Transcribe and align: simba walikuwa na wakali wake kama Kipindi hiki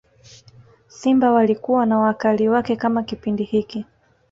simba 0.87 1.31
walikuwa 1.31 1.85
na 1.85 1.99
wakali 1.99 2.49
wake 2.49 2.75
kama 2.75 3.03
Kipindi 3.03 3.43
hiki 3.43 3.85